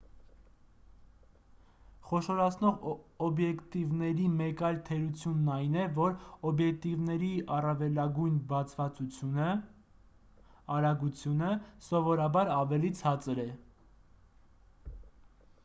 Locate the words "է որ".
5.81-6.15